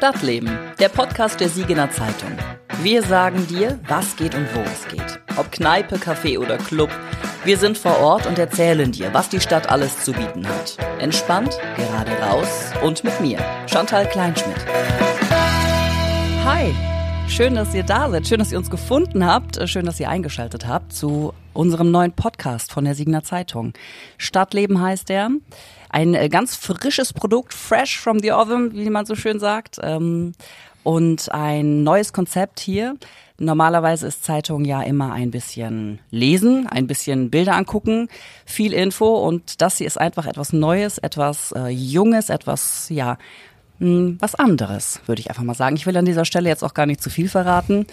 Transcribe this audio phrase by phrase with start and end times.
[0.00, 2.30] Stadtleben, der Podcast der Siegener Zeitung.
[2.82, 5.20] Wir sagen dir, was geht und wo es geht.
[5.36, 6.88] Ob Kneipe, Café oder Club,
[7.44, 10.78] wir sind vor Ort und erzählen dir, was die Stadt alles zu bieten hat.
[11.00, 14.56] Entspannt, gerade raus und mit mir, Chantal Kleinschmidt.
[16.46, 16.74] Hi,
[17.28, 20.66] schön, dass ihr da seid, schön, dass ihr uns gefunden habt, schön, dass ihr eingeschaltet
[20.66, 23.74] habt zu unserem neuen Podcast von der Siegener Zeitung.
[24.16, 25.28] Stadtleben heißt er.
[25.90, 29.78] Ein äh, ganz frisches Produkt, fresh from the oven, wie man so schön sagt.
[29.82, 30.32] Ähm,
[30.82, 32.96] und ein neues Konzept hier.
[33.38, 38.08] Normalerweise ist Zeitung ja immer ein bisschen lesen, ein bisschen Bilder angucken,
[38.44, 43.16] viel Info und das hier ist einfach etwas Neues, etwas äh, Junges, etwas, ja,
[43.78, 45.76] hm, was anderes, würde ich einfach mal sagen.
[45.76, 47.86] Ich will an dieser Stelle jetzt auch gar nicht zu viel verraten.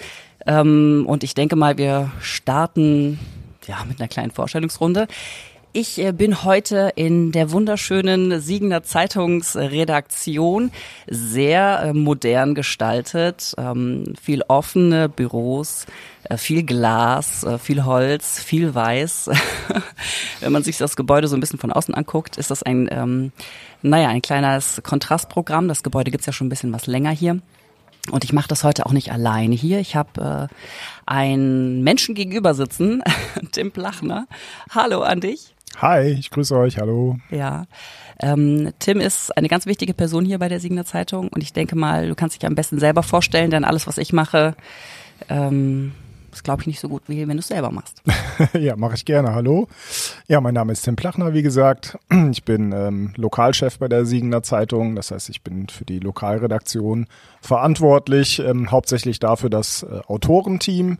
[0.45, 3.17] Ähm, und ich denke mal, wir starten
[3.67, 5.07] ja mit einer kleinen Vorstellungsrunde.
[5.73, 10.71] Ich äh, bin heute in der wunderschönen Siegener Zeitungsredaktion,
[11.07, 15.85] sehr äh, modern gestaltet, ähm, viel offene Büros,
[16.23, 19.29] äh, viel Glas, viel Holz, viel Weiß.
[20.39, 23.31] Wenn man sich das Gebäude so ein bisschen von außen anguckt, ist das ein, ähm,
[23.81, 25.67] naja, ein kleines Kontrastprogramm.
[25.67, 27.41] Das Gebäude gibt's ja schon ein bisschen was länger hier.
[28.09, 29.79] Und ich mache das heute auch nicht alleine hier.
[29.79, 30.55] Ich habe äh,
[31.05, 33.03] einen Menschen gegenüber sitzen,
[33.51, 34.27] Tim Plachner.
[34.69, 35.56] Hallo an dich.
[35.79, 37.17] Hi, ich grüße euch, hallo.
[37.29, 37.67] Ja,
[38.19, 41.75] ähm, Tim ist eine ganz wichtige Person hier bei der Siegener Zeitung und ich denke
[41.75, 44.55] mal, du kannst dich am besten selber vorstellen, denn alles, was ich mache,
[45.29, 45.91] ähm,
[46.31, 48.01] ist, glaube ich, nicht so gut, wie wenn du es selber machst.
[48.53, 49.35] ja, mache ich gerne.
[49.35, 49.67] Hallo.
[50.27, 51.99] Ja, mein Name ist Tim Plachner, wie gesagt.
[52.31, 54.95] Ich bin ähm, Lokalchef bei der Siegener Zeitung.
[54.95, 57.05] Das heißt, ich bin für die Lokalredaktion
[57.41, 60.97] verantwortlich, ähm, hauptsächlich dafür das äh, Autorenteam.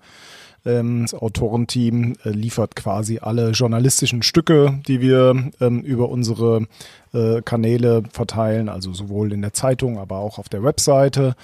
[0.66, 6.68] Ähm, das Autorenteam äh, liefert quasi alle journalistischen Stücke, die wir ähm, über unsere
[7.14, 11.36] äh, Kanäle verteilen, also sowohl in der Zeitung, aber auch auf der Webseite.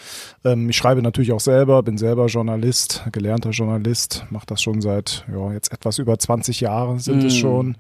[0.44, 5.26] Ähm, ich schreibe natürlich auch selber, bin selber Journalist, gelernter Journalist, mache das schon seit
[5.32, 7.28] ja, jetzt etwas über 20 Jahren sind mm.
[7.28, 7.78] es schon.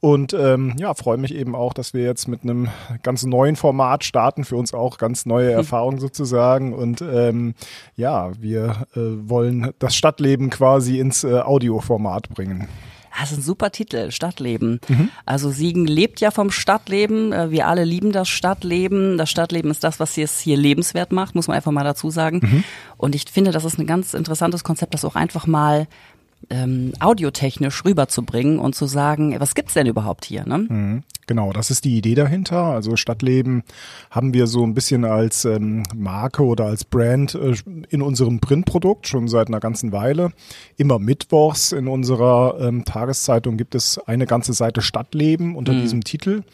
[0.00, 2.68] Und ähm, ja, freue mich eben auch, dass wir jetzt mit einem
[3.02, 5.50] ganz neuen Format starten, für uns auch ganz neue.
[5.56, 6.74] Erfahrungen sozusagen.
[6.74, 7.54] Und ähm,
[7.96, 12.68] ja, wir äh, wollen das Stadtleben quasi ins äh, Audioformat bringen.
[13.18, 14.80] Das ist ein super Titel, Stadtleben.
[14.88, 15.08] Mhm.
[15.24, 17.32] Also Siegen lebt ja vom Stadtleben.
[17.32, 19.16] Äh, wir alle lieben das Stadtleben.
[19.16, 22.40] Das Stadtleben ist das, was es hier lebenswert macht, muss man einfach mal dazu sagen.
[22.42, 22.64] Mhm.
[22.98, 25.86] Und ich finde, das ist ein ganz interessantes Konzept, das auch einfach mal
[26.48, 30.46] ähm, audiotechnisch rüberzubringen und zu sagen, was gibt's denn überhaupt hier?
[30.46, 30.58] Ne?
[30.58, 31.02] Mhm.
[31.26, 32.62] Genau, das ist die Idee dahinter.
[32.62, 33.64] Also Stadtleben
[34.12, 37.54] haben wir so ein bisschen als ähm, Marke oder als Brand äh,
[37.88, 40.30] in unserem Printprodukt schon seit einer ganzen Weile.
[40.76, 45.80] Immer mittwochs in unserer ähm, Tageszeitung gibt es eine ganze Seite Stadtleben unter mhm.
[45.80, 46.44] diesem Titel.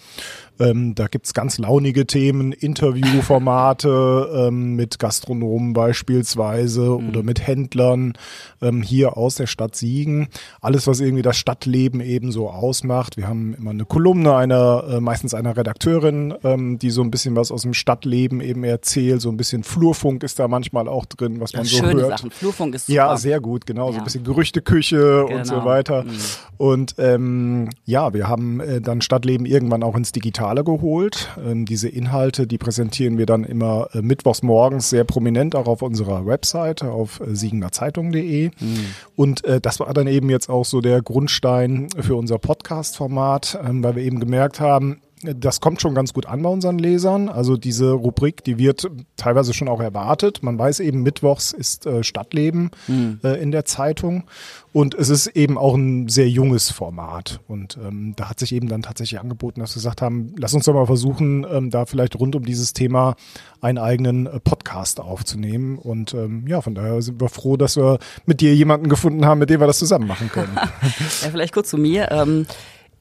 [0.61, 7.09] Ähm, da gibt's ganz launige Themen, Interviewformate ähm, mit Gastronomen beispielsweise mhm.
[7.09, 8.13] oder mit Händlern
[8.61, 10.29] ähm, hier aus der Stadt Siegen.
[10.61, 13.17] Alles, was irgendwie das Stadtleben eben so ausmacht.
[13.17, 17.35] Wir haben immer eine Kolumne einer, äh, meistens einer Redakteurin, ähm, die so ein bisschen
[17.35, 19.21] was aus dem Stadtleben eben erzählt.
[19.21, 22.19] So ein bisschen Flurfunk ist da manchmal auch drin, was man so schöne hört.
[22.19, 22.31] Sachen.
[22.31, 22.97] Flurfunk ist super.
[22.97, 23.87] Ja, sehr gut, genau.
[23.87, 23.93] Ja.
[23.95, 25.39] So ein bisschen Gerüchteküche genau.
[25.39, 25.67] und so genau.
[25.67, 26.05] weiter.
[26.05, 26.11] Mhm.
[26.59, 31.29] Und ähm, ja, wir haben äh, dann Stadtleben irgendwann auch ins Digitale Digitale geholt.
[31.39, 35.83] Ähm, diese Inhalte, die präsentieren wir dann immer äh, mittwochs morgens sehr prominent auch auf
[35.83, 38.49] unserer Webseite auf äh, siegenerzeitung.de.
[38.49, 38.85] Mhm.
[39.15, 43.85] Und äh, das war dann eben jetzt auch so der Grundstein für unser Podcast-Format, ähm,
[43.85, 47.29] weil wir eben gemerkt haben, das kommt schon ganz gut an bei unseren Lesern.
[47.29, 50.43] Also diese Rubrik, die wird teilweise schon auch erwartet.
[50.43, 53.21] Man weiß eben, mittwochs ist äh, Stadtleben mhm.
[53.23, 54.25] äh, in der Zeitung.
[54.73, 57.41] Und es ist eben auch ein sehr junges Format.
[57.47, 60.65] Und ähm, da hat sich eben dann tatsächlich angeboten, dass wir gesagt haben, lass uns
[60.65, 63.15] doch mal versuchen, ähm, da vielleicht rund um dieses Thema
[63.61, 65.79] einen eigenen äh, Podcast aufzunehmen.
[65.79, 69.39] Und ähm, ja, von daher sind wir froh, dass wir mit dir jemanden gefunden haben,
[69.39, 70.53] mit dem wir das zusammen machen können.
[70.57, 72.11] ja, vielleicht kurz zu mir.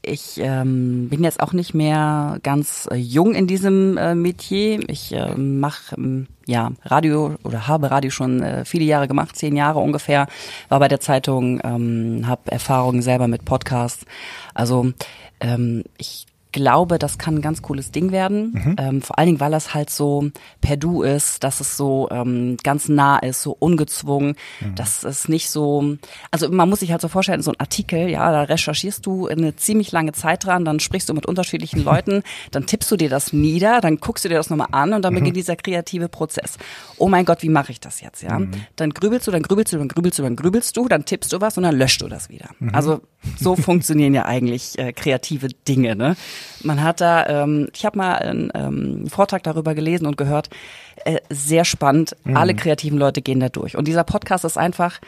[0.03, 4.79] Ich ähm, bin jetzt auch nicht mehr ganz äh, jung in diesem äh, Metier.
[4.89, 9.55] Ich äh, mache ähm, ja Radio oder habe Radio schon äh, viele Jahre gemacht, zehn
[9.55, 10.25] Jahre ungefähr.
[10.69, 14.05] War bei der Zeitung, ähm, habe Erfahrungen selber mit Podcasts.
[14.55, 14.91] Also
[15.39, 18.51] ähm, ich glaube, das kann ein ganz cooles Ding werden.
[18.53, 18.75] Mhm.
[18.77, 22.57] Ähm, vor allen Dingen, weil das halt so per Du ist, dass es so ähm,
[22.63, 24.35] ganz nah ist, so ungezwungen.
[24.59, 24.75] Mhm.
[24.75, 25.97] Das ist nicht so.
[26.31, 29.55] Also man muss sich halt so vorstellen, so ein Artikel, ja, da recherchierst du eine
[29.55, 33.33] ziemlich lange Zeit dran, dann sprichst du mit unterschiedlichen Leuten, dann tippst du dir das
[33.33, 35.19] nieder, dann guckst du dir das nochmal an und dann mhm.
[35.19, 36.57] beginnt dieser kreative Prozess.
[36.97, 38.39] Oh mein Gott, wie mache ich das jetzt, ja?
[38.39, 38.51] Mhm.
[38.75, 41.41] Dann grübelst du, dann grübelst du, dann grübelst du, dann grübelst du, dann tippst du
[41.41, 42.49] was und dann löscht du das wieder.
[42.59, 42.75] Mhm.
[42.75, 43.01] Also
[43.39, 46.15] so funktionieren ja eigentlich äh, kreative Dinge, ne?
[46.63, 50.49] Man hat da, ähm, ich habe mal einen ähm, Vortrag darüber gelesen und gehört,
[51.05, 52.15] äh, sehr spannend.
[52.23, 52.37] Mhm.
[52.37, 53.75] Alle kreativen Leute gehen da durch.
[53.75, 54.99] Und dieser Podcast ist einfach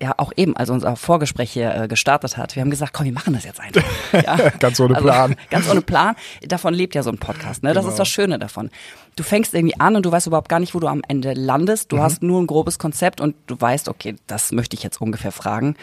[0.00, 3.12] ja auch eben, als unser Vorgespräch hier äh, gestartet hat, wir haben gesagt, komm, wir
[3.12, 3.82] machen das jetzt einfach.
[4.12, 4.36] Ja?
[4.58, 5.36] ganz ohne also, Plan.
[5.50, 6.16] ganz ohne Plan.
[6.42, 7.62] Davon lebt ja so ein Podcast.
[7.62, 7.72] Ne?
[7.72, 7.92] Das genau.
[7.92, 8.70] ist das Schöne davon.
[9.16, 11.90] Du fängst irgendwie an und du weißt überhaupt gar nicht, wo du am Ende landest.
[11.90, 12.00] Du mhm.
[12.02, 15.76] hast nur ein grobes Konzept und du weißt, okay, das möchte ich jetzt ungefähr fragen.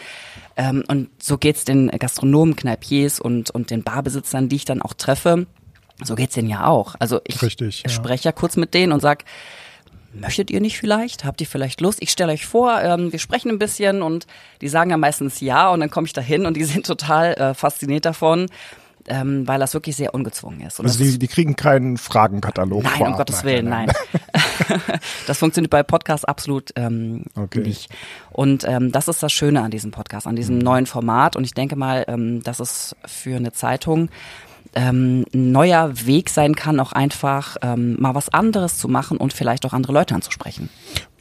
[0.56, 4.94] Ähm, und so geht's den Gastronomen, Kneipiers und, und den Barbesitzern, die ich dann auch
[4.94, 5.46] treffe.
[6.02, 6.94] So geht's denen ja auch.
[7.00, 7.88] Also ich Richtig, ja.
[7.90, 9.24] spreche ja kurz mit denen und sag,
[10.12, 11.24] möchtet ihr nicht vielleicht?
[11.24, 11.98] Habt ihr vielleicht Lust?
[12.02, 14.26] Ich stelle euch vor, ähm, wir sprechen ein bisschen und
[14.60, 17.34] die sagen ja meistens ja und dann komme ich da hin und die sind total
[17.34, 18.48] äh, fasziniert davon.
[19.06, 20.80] Ähm, weil das wirklich sehr ungezwungen ist.
[20.80, 22.84] Und also die, die kriegen keinen Fragenkatalog.
[22.84, 23.92] Nein, um Gottes Willen, nein.
[24.68, 24.80] nein.
[25.26, 27.60] das funktioniert bei Podcasts absolut ähm, okay.
[27.60, 27.90] nicht.
[28.30, 31.36] Und ähm, das ist das Schöne an diesem Podcast, an diesem neuen Format.
[31.36, 34.08] Und ich denke mal, ähm, das ist für eine Zeitung
[34.74, 39.32] ähm, ein neuer Weg sein kann, auch einfach ähm, mal was anderes zu machen und
[39.32, 40.68] vielleicht auch andere Leute anzusprechen.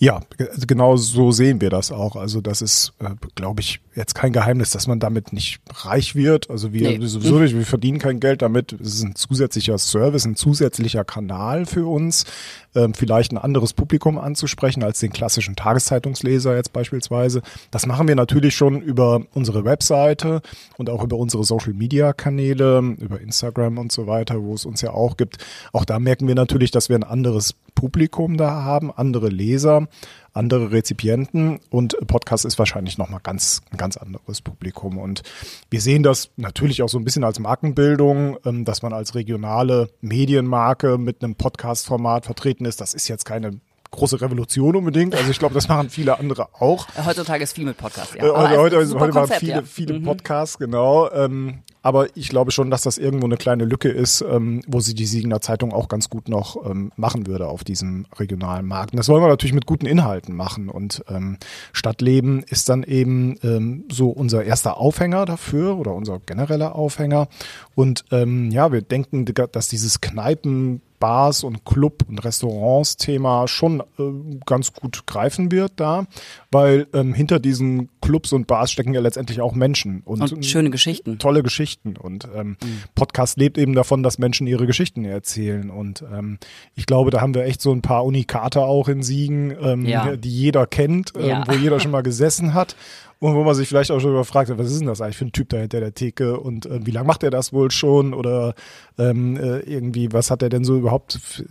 [0.03, 2.17] Ja, also genau so sehen wir das auch.
[2.17, 6.49] Also das ist, äh, glaube ich, jetzt kein Geheimnis, dass man damit nicht reich wird.
[6.49, 7.07] Also wir nee.
[7.07, 8.73] sowieso nicht, wir verdienen kein Geld damit.
[8.73, 12.25] Es ist ein zusätzlicher Service, ein zusätzlicher Kanal für uns,
[12.75, 17.41] ähm, vielleicht ein anderes Publikum anzusprechen als den klassischen Tageszeitungsleser jetzt beispielsweise.
[17.71, 20.41] Das machen wir natürlich schon über unsere Webseite
[20.77, 25.17] und auch über unsere Social-Media-Kanäle, über Instagram und so weiter, wo es uns ja auch
[25.17, 25.37] gibt.
[25.71, 29.87] Auch da merken wir natürlich, dass wir ein anderes Publikum da haben, andere Leser,
[30.33, 34.97] andere Rezipienten und Podcast ist wahrscheinlich nochmal ganz, ein ganz anderes Publikum.
[34.97, 35.21] Und
[35.69, 39.89] wir sehen das natürlich auch so ein bisschen als Markenbildung, ähm, dass man als regionale
[40.01, 42.81] Medienmarke mit einem Podcast-Format vertreten ist.
[42.81, 43.59] Das ist jetzt keine
[43.93, 45.15] große Revolution unbedingt.
[45.15, 46.87] Also ich glaube, das machen viele andere auch.
[47.05, 48.25] Heutzutage ist viel mit Podcasts, ja.
[48.25, 49.61] Äh, heute, heute, heute machen viele, ja.
[49.61, 50.03] viele mhm.
[50.03, 51.09] Podcasts, genau.
[51.11, 54.95] Ähm, aber ich glaube schon, dass das irgendwo eine kleine Lücke ist, ähm, wo sie
[54.95, 58.93] die Siegener Zeitung auch ganz gut noch ähm, machen würde auf diesem regionalen Markt.
[58.93, 60.69] Und das wollen wir natürlich mit guten Inhalten machen.
[60.69, 61.37] Und ähm,
[61.73, 67.27] Stadtleben ist dann eben ähm, so unser erster Aufhänger dafür oder unser genereller Aufhänger.
[67.75, 73.81] Und ähm, ja, wir denken, dass dieses Kneipen Bars und Club und Restaurants Thema schon
[73.99, 76.05] äh, ganz gut greifen wird da,
[76.49, 80.69] weil ähm, hinter diesen Clubs und Bars stecken ja letztendlich auch Menschen und, und schöne
[80.69, 81.19] Geschichten.
[81.19, 82.83] Tolle Geschichten und ähm, mhm.
[82.95, 86.37] Podcast lebt eben davon, dass Menschen ihre Geschichten erzählen und ähm,
[86.73, 90.15] ich glaube, da haben wir echt so ein paar Unikate auch in Siegen, ähm, ja.
[90.15, 91.43] die jeder kennt, ähm, ja.
[91.45, 92.77] wo jeder schon mal gesessen hat
[93.19, 95.31] und wo man sich vielleicht auch schon überfragt, was ist denn das eigentlich für ein
[95.31, 98.53] Typ da hinter der Theke und äh, wie lange macht er das wohl schon oder
[98.97, 101.45] ähm, äh, irgendwie, was hat er denn so überhaupt für,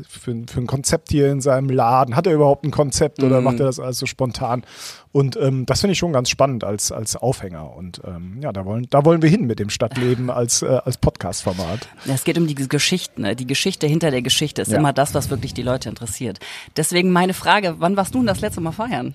[0.47, 2.14] für, ein Konzept hier in seinem Laden?
[2.14, 3.44] Hat er überhaupt ein Konzept oder mm.
[3.44, 4.64] macht er das alles so spontan?
[5.12, 7.75] Und ähm, das finde ich schon ganz spannend als, als Aufhänger.
[7.76, 10.97] Und ähm, ja, da wollen, da wollen wir hin mit dem Stadtleben als, äh, als
[10.99, 11.88] Podcast-Format.
[12.06, 13.23] Es geht um die Geschichten.
[13.23, 13.37] Ne?
[13.37, 14.79] Die Geschichte hinter der Geschichte ist ja.
[14.79, 16.38] immer das, was wirklich die Leute interessiert.
[16.76, 19.14] Deswegen meine Frage, wann warst du denn das letzte Mal feiern?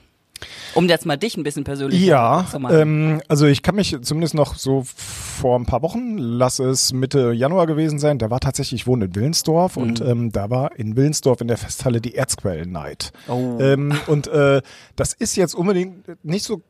[0.74, 2.78] Um jetzt mal dich ein bisschen persönlich ja, zu machen.
[2.78, 7.32] Ähm, also ich kann mich zumindest noch so vor ein paar Wochen, lass es Mitte
[7.32, 9.84] Januar gewesen sein, da war tatsächlich, ich wohne in Willensdorf mhm.
[9.84, 13.12] und ähm, da war in Willensdorf in der Festhalle die Erzquellen Night.
[13.28, 13.58] Oh.
[13.60, 14.62] Ähm, und äh,
[14.96, 16.62] das ist jetzt unbedingt nicht so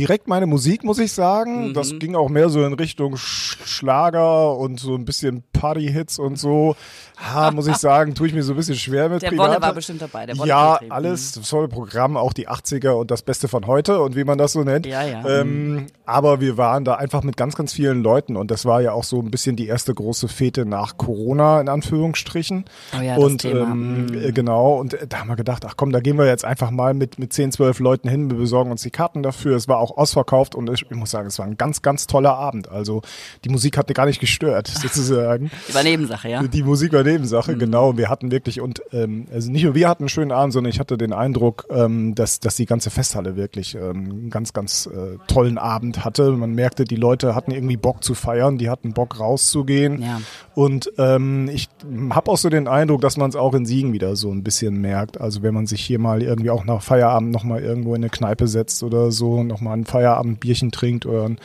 [0.00, 1.68] direkt meine Musik, muss ich sagen.
[1.68, 1.74] Mhm.
[1.74, 6.74] Das ging auch mehr so in Richtung Schlager und so ein bisschen Party-Hits und so.
[7.18, 9.20] Ha, muss ich sagen, tue ich mir so ein bisschen schwer mit.
[9.20, 10.24] Der Wolle war bestimmt dabei.
[10.24, 14.00] Der Wolle ja, alles, das volle Programm, auch die 80er und das Beste von heute
[14.00, 14.86] und wie man das so nennt.
[14.86, 15.22] Ja, ja.
[15.28, 18.92] Ähm, aber wir waren da einfach mit ganz, ganz vielen Leuten und das war ja
[18.92, 22.64] auch so ein bisschen die erste große Fete nach Corona, in Anführungsstrichen.
[22.98, 23.70] Oh ja, und das Thema.
[23.70, 24.32] Ähm, mhm.
[24.32, 27.18] genau, und da haben wir gedacht, ach komm, da gehen wir jetzt einfach mal mit,
[27.18, 29.56] mit 10, 12 Leuten hin, wir besorgen uns die Karten dafür.
[29.56, 32.34] Es war auch ausverkauft und ich, ich muss sagen, es war ein ganz, ganz toller
[32.34, 32.68] Abend.
[32.68, 33.02] Also
[33.44, 35.50] die Musik hat gar nicht gestört, sozusagen.
[35.68, 36.42] Die war Nebensache, ja.
[36.42, 37.58] Die Musik war Nebensache, mhm.
[37.58, 37.96] genau.
[37.96, 40.80] Wir hatten wirklich und ähm, also nicht nur wir hatten einen schönen Abend, sondern ich
[40.80, 45.18] hatte den Eindruck, ähm, dass, dass die ganze Festhalle wirklich ähm, einen ganz, ganz äh,
[45.26, 46.30] tollen Abend hatte.
[46.32, 50.02] Man merkte, die Leute hatten irgendwie Bock zu feiern, die hatten Bock rauszugehen.
[50.02, 50.20] Ja.
[50.54, 51.68] Und ähm, ich
[52.10, 54.80] habe auch so den Eindruck, dass man es auch in Siegen wieder so ein bisschen
[54.80, 55.20] merkt.
[55.20, 58.46] Also wenn man sich hier mal irgendwie auch nach Feierabend nochmal irgendwo in eine Kneipe
[58.46, 61.38] setzt oder so, nochmal ein Feierabendbierchen trinkt oder einen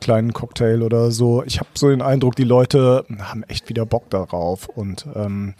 [0.00, 1.42] kleinen Cocktail oder so.
[1.44, 4.68] Ich habe so den Eindruck, die Leute haben echt wieder Bock darauf.
[4.68, 5.54] Und ähm,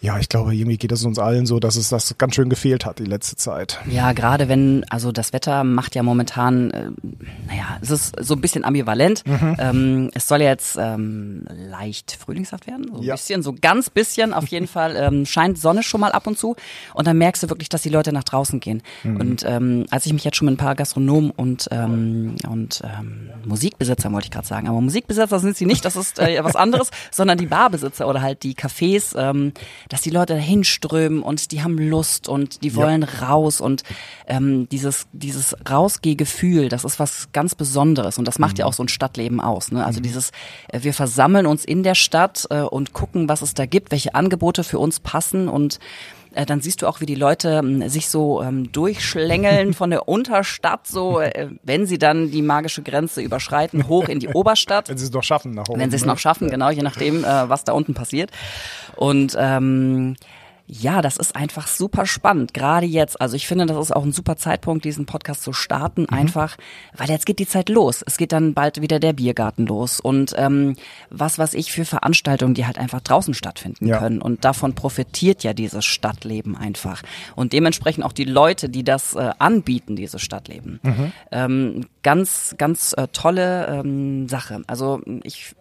[0.00, 2.86] ja, ich glaube, irgendwie geht es uns allen so, dass es das ganz schön gefehlt
[2.86, 3.80] hat die letzte Zeit.
[3.90, 6.90] Ja, gerade wenn, also das Wetter macht ja momentan, äh,
[7.48, 9.26] naja, es ist so ein bisschen ambivalent.
[9.26, 9.56] Mhm.
[9.58, 13.14] Ähm, es soll jetzt ähm, leicht frühlingshaft werden, so ein ja.
[13.14, 14.94] bisschen, so ganz bisschen auf jeden Fall.
[14.96, 16.54] Ähm, scheint Sonne schon mal ab und zu
[16.94, 18.82] und dann merkst du wirklich, dass die Leute nach draußen gehen.
[19.02, 19.16] Mhm.
[19.16, 23.30] Und ähm, als ich mich jetzt schon mit ein paar Gastronomen und, ähm, und ähm,
[23.44, 24.68] Musikbesitzer, wollte ich gerade sagen.
[24.68, 28.44] Aber Musikbesitzer sind sie nicht, das ist äh, was anderes, sondern die Barbesitzer oder halt
[28.44, 29.52] die Cafés, ähm,
[29.88, 33.26] dass die Leute dahin strömen und die haben Lust und die wollen ja.
[33.26, 33.82] raus und
[34.26, 38.60] ähm, dieses, dieses Rausgehgefühl, das ist was ganz Besonderes und das macht mhm.
[38.60, 39.72] ja auch so ein Stadtleben aus.
[39.72, 39.84] Ne?
[39.84, 40.04] Also mhm.
[40.04, 40.30] dieses,
[40.68, 44.14] äh, wir versammeln uns in der Stadt äh, und gucken, was es da gibt, welche
[44.14, 45.78] Angebote für uns passen und
[46.38, 50.08] äh, dann siehst du auch, wie die Leute ähm, sich so ähm, durchschlängeln von der
[50.08, 54.88] Unterstadt, so äh, wenn sie dann die magische Grenze überschreiten, hoch in die Oberstadt.
[54.88, 55.80] wenn sie es noch schaffen nach oben.
[55.80, 56.08] Wenn sie es ne?
[56.12, 58.30] noch schaffen, genau, je nachdem, äh, was da unten passiert.
[58.94, 60.14] Und ähm,
[60.70, 63.20] ja, das ist einfach super spannend, gerade jetzt.
[63.20, 66.08] Also ich finde, das ist auch ein super Zeitpunkt, diesen Podcast zu starten, mhm.
[66.10, 66.56] einfach,
[66.94, 68.04] weil jetzt geht die Zeit los.
[68.06, 70.76] Es geht dann bald wieder der Biergarten los und ähm,
[71.08, 73.98] was was ich für Veranstaltungen, die halt einfach draußen stattfinden ja.
[73.98, 74.20] können.
[74.20, 77.02] Und davon profitiert ja dieses Stadtleben einfach.
[77.34, 80.80] Und dementsprechend auch die Leute, die das äh, anbieten, dieses Stadtleben.
[80.82, 81.12] Mhm.
[81.32, 84.62] Ähm, ganz, ganz äh, tolle ähm, Sache.
[84.66, 85.54] Also ich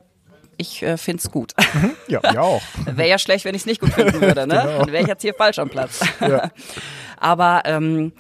[0.58, 1.54] ich äh, finde es gut.
[1.74, 1.92] Mhm.
[2.08, 2.62] Ja, ja auch.
[2.86, 4.56] wäre ja schlecht, wenn ich es nicht gut finden würde, ne?
[4.64, 4.80] genau.
[4.80, 6.00] Dann wäre ich jetzt hier falsch am Platz.
[6.20, 6.52] Ja.
[7.18, 8.14] Aber ähm,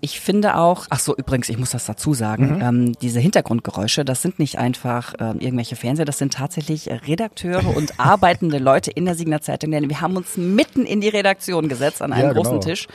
[0.00, 2.62] ich finde auch, ach so, übrigens, ich muss das dazu sagen, mhm.
[2.62, 7.98] ähm, diese Hintergrundgeräusche, das sind nicht einfach äh, irgendwelche Fernseher, das sind tatsächlich Redakteure und
[7.98, 9.70] arbeitende Leute in der Signer Zeitung.
[9.70, 12.62] Denn wir haben uns mitten in die Redaktion gesetzt an einem ja, großen genau.
[12.62, 12.88] Tisch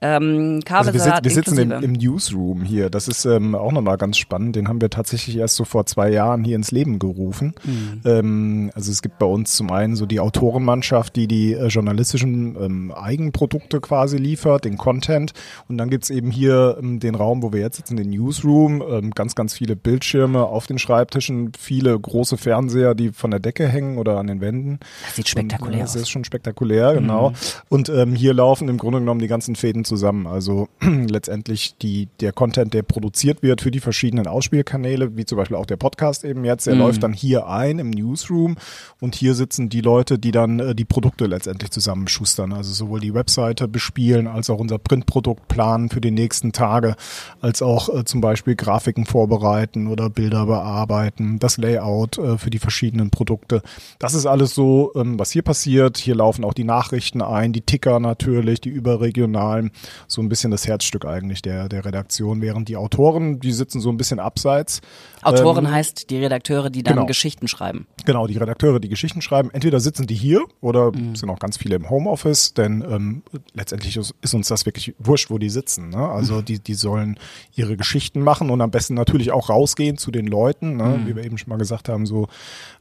[0.00, 2.88] ähm, also wir, sit wir sitzen im, im, Newsroom hier.
[2.88, 4.54] Das ist ähm, auch nochmal ganz spannend.
[4.54, 7.54] Den haben wir tatsächlich erst so vor zwei Jahren hier ins Leben gerufen.
[7.64, 8.00] Mhm.
[8.04, 12.56] Ähm, also es gibt bei uns zum einen so die Autorenmannschaft, die die äh, journalistischen
[12.60, 15.32] ähm, Eigenprodukte quasi liefert, den Content.
[15.68, 18.82] Und dann gibt's eben hier ähm, den Raum, wo wir jetzt sitzen, den Newsroom.
[18.88, 23.66] Ähm, ganz, ganz viele Bildschirme auf den Schreibtischen, viele große Fernseher, die von der Decke
[23.66, 24.78] hängen oder an den Wänden.
[25.06, 25.92] Das sieht spektakulär Und, äh, aus.
[25.94, 27.30] Das ist schon spektakulär, genau.
[27.30, 27.34] Mhm.
[27.68, 30.26] Und ähm, hier laufen im Grunde genommen die ganzen Fäden zusammen.
[30.26, 35.56] Also letztendlich die, der Content, der produziert wird für die verschiedenen Ausspielkanäle, wie zum Beispiel
[35.56, 36.80] auch der Podcast eben jetzt, der mhm.
[36.80, 38.56] läuft dann hier ein im Newsroom
[39.00, 42.52] und hier sitzen die Leute, die dann äh, die Produkte letztendlich zusammenschustern.
[42.52, 46.94] Also sowohl die Webseite bespielen, als auch unser Printprodukt planen für die nächsten Tage,
[47.40, 52.58] als auch äh, zum Beispiel Grafiken vorbereiten oder Bilder bearbeiten, das Layout äh, für die
[52.58, 53.62] verschiedenen Produkte.
[53.98, 55.96] Das ist alles so, ähm, was hier passiert.
[55.98, 59.70] Hier laufen auch die Nachrichten ein, die Ticker natürlich, die überregionalen
[60.06, 63.90] so ein bisschen das Herzstück eigentlich der, der Redaktion, während die Autoren, die sitzen so
[63.90, 64.80] ein bisschen abseits.
[65.22, 67.06] Autoren ähm, heißt die Redakteure, die dann genau.
[67.06, 67.86] Geschichten schreiben.
[68.04, 69.50] Genau, die Redakteure, die Geschichten schreiben.
[69.52, 71.16] Entweder sitzen die hier oder mhm.
[71.16, 73.22] sind auch ganz viele im Homeoffice, denn ähm,
[73.54, 75.90] letztendlich ist, ist, uns das wirklich wurscht, wo die sitzen.
[75.90, 76.08] Ne?
[76.08, 76.44] Also mhm.
[76.44, 77.18] die, die sollen
[77.54, 80.98] ihre Geschichten machen und am besten natürlich auch rausgehen zu den Leuten, ne?
[80.98, 81.06] Mhm.
[81.06, 82.28] wie wir eben schon mal gesagt haben, so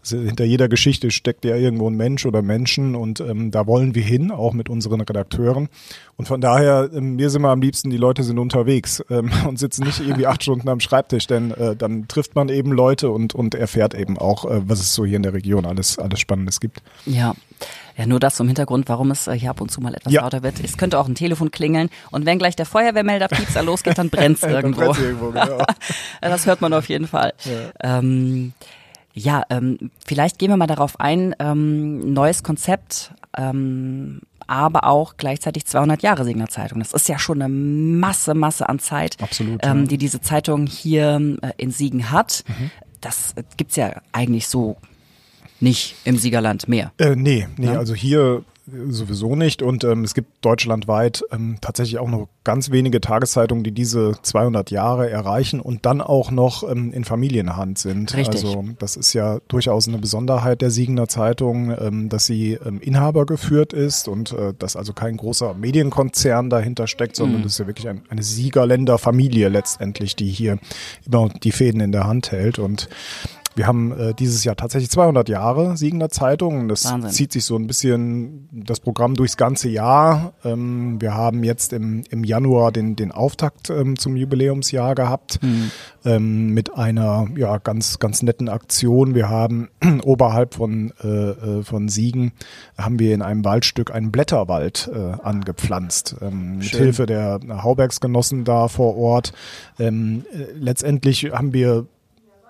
[0.03, 4.03] hinter jeder Geschichte steckt ja irgendwo ein Mensch oder Menschen und ähm, da wollen wir
[4.03, 5.69] hin, auch mit unseren Redakteuren.
[6.15, 9.59] Und von daher, ähm, mir sind wir am liebsten, die Leute sind unterwegs ähm, und
[9.59, 13.35] sitzen nicht irgendwie acht Stunden am Schreibtisch, denn äh, dann trifft man eben Leute und,
[13.35, 16.59] und erfährt eben auch, äh, was es so hier in der Region alles, alles Spannendes
[16.59, 16.81] gibt.
[17.05, 17.33] Ja.
[17.97, 20.21] Ja, nur das zum Hintergrund, warum es äh, hier ab und zu mal etwas ja.
[20.21, 20.63] lauter wird.
[20.63, 24.37] Es könnte auch ein Telefon klingeln und wenn gleich der Feuerwehrmelder Piepser losgeht, dann brennt
[24.37, 24.93] es irgendwo.
[24.93, 25.65] dann irgendwo genau.
[26.21, 27.33] das hört man auf jeden Fall.
[27.45, 27.97] Ja.
[27.97, 28.53] Ähm,
[29.13, 35.65] ja, ähm, vielleicht gehen wir mal darauf ein, ähm, neues Konzept, ähm, aber auch gleichzeitig
[35.65, 36.79] 200 Jahre Signer Zeitung.
[36.79, 39.85] Das ist ja schon eine Masse, Masse an Zeit, Absolut, ähm, ja.
[39.85, 42.43] die diese Zeitung hier äh, in Siegen hat.
[42.47, 42.71] Mhm.
[43.01, 44.77] Das äh, gibt's ja eigentlich so
[45.59, 46.91] nicht im Siegerland mehr.
[46.97, 47.77] Äh, nee, nee, ja?
[47.77, 48.43] also hier
[48.89, 49.61] sowieso nicht.
[49.61, 54.71] Und ähm, es gibt deutschlandweit ähm, tatsächlich auch noch ganz wenige Tageszeitungen, die diese 200
[54.71, 58.15] Jahre erreichen und dann auch noch ähm, in Familienhand sind.
[58.15, 58.43] Richtig.
[58.43, 63.25] Also das ist ja durchaus eine Besonderheit der Siegener Zeitung, ähm, dass sie ähm, Inhaber
[63.25, 67.43] geführt ist und äh, dass also kein großer Medienkonzern dahinter steckt, sondern mhm.
[67.43, 70.57] das ist ja wirklich ein, eine Siegerländer Familie letztendlich, die hier
[71.05, 72.59] immer die Fäden in der Hand hält.
[72.59, 72.89] Und
[73.57, 76.67] wir haben äh, dieses Jahr tatsächlich 200 Jahre Siegender Zeitung.
[76.67, 77.09] Das Wahnsinn.
[77.09, 80.33] zieht sich so ein bisschen das Programm durchs ganze Jahr.
[80.45, 85.71] Ähm, wir haben jetzt im, im Januar den, den Auftakt ähm, zum Jubiläumsjahr gehabt mhm.
[86.05, 89.15] ähm, mit einer ja ganz ganz netten Aktion.
[89.15, 89.69] Wir haben
[90.03, 92.33] oberhalb von äh, äh, von Siegen
[92.77, 98.67] haben wir in einem Waldstück einen Blätterwald äh, angepflanzt ähm, mit Hilfe der Haubergsgenossen da
[98.67, 99.33] vor Ort.
[99.79, 101.87] Ähm, äh, letztendlich haben wir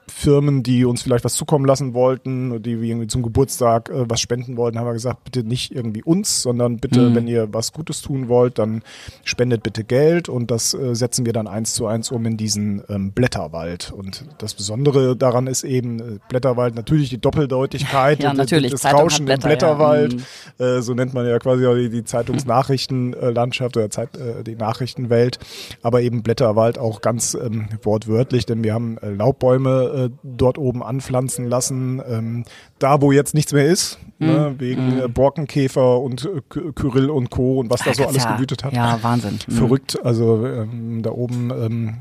[0.10, 4.22] Firmen, die uns vielleicht was zukommen lassen wollten, die wir irgendwie zum Geburtstag äh, was
[4.22, 7.16] spenden wollten, haben wir gesagt, bitte nicht irgendwie uns, sondern bitte, mhm.
[7.16, 8.84] wenn ihr was Gutes tun wollt, dann
[9.24, 12.84] spendet bitte Geld und das äh, setzen wir dann eins zu eins um in diesen
[12.90, 13.92] ähm, Blätterwald.
[13.92, 18.72] Und das Besondere daran ist eben, äh, Blätterwald natürlich die Doppeldeutigkeit ja, natürlich.
[18.72, 20.20] das Zeitung Rauschen Blätter, im Blätterwald, ja.
[20.68, 20.78] mhm.
[20.78, 25.40] äh, so nennt man ja quasi auch die, die Zeitungsnachrichtenlandschaft oder Zeit, äh, die Nachrichtenwelt,
[25.82, 30.84] aber eben Blätterwald auch ganz ähm, wortwörtlich, denn wir haben äh, Laubbäume äh, dort oben
[30.84, 32.44] anpflanzen lassen, ähm,
[32.80, 34.27] da wo jetzt nichts mehr ist, mhm.
[34.27, 35.13] ne, wegen mhm.
[35.13, 36.42] Borkenkäfer und äh,
[36.74, 37.60] Kyrill und Co.
[37.60, 38.74] und was da so alles ja, gewütet hat.
[38.74, 39.39] Ja, Wahnsinn.
[39.48, 39.51] Mhm.
[39.51, 41.98] Verrückt, also ähm, da oben ähm,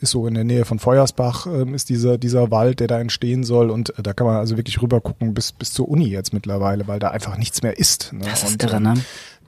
[0.00, 3.44] ist so in der Nähe von Feuersbach ähm, ist dieser, dieser Wald, der da entstehen
[3.44, 6.32] soll und äh, da kann man also wirklich rüber gucken bis, bis zur Uni jetzt
[6.32, 8.12] mittlerweile, weil da einfach nichts mehr ist.
[8.12, 8.20] Ne?
[8.24, 8.94] Das ist und, irre, ne?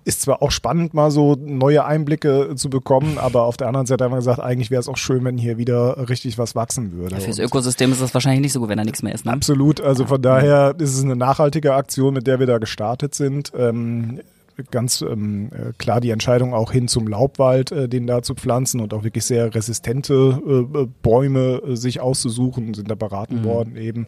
[0.05, 4.05] Ist zwar auch spannend, mal so neue Einblicke zu bekommen, aber auf der anderen Seite
[4.05, 7.17] haben wir gesagt, eigentlich wäre es auch schön, wenn hier wieder richtig was wachsen würde.
[7.17, 9.25] Ja, fürs Ökosystem ist das wahrscheinlich nicht so gut, wenn da nichts mehr ist.
[9.25, 9.33] Ne?
[9.33, 9.81] Absolut.
[9.81, 13.53] Also von daher ist es eine nachhaltige Aktion, mit der wir da gestartet sind.
[13.57, 14.21] Ähm,
[14.71, 18.81] ganz ähm, äh, klar die Entscheidung auch hin zum Laubwald, äh, den da zu pflanzen
[18.81, 23.45] und auch wirklich sehr resistente äh, äh Bäume äh, sich auszusuchen, sind da beraten mhm.
[23.45, 24.07] worden eben.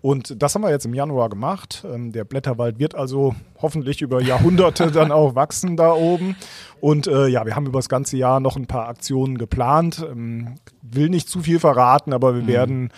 [0.00, 1.84] Und das haben wir jetzt im Januar gemacht.
[1.92, 6.36] Ähm, der Blätterwald wird also hoffentlich über Jahrhunderte dann auch wachsen da oben.
[6.80, 10.04] Und äh, ja, wir haben über das ganze Jahr noch ein paar Aktionen geplant.
[10.10, 12.48] Ähm, will nicht zu viel verraten, aber wir mhm.
[12.48, 12.90] werden